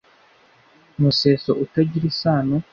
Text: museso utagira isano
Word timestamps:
museso 1.01 1.51
utagira 1.63 2.05
isano 2.11 2.57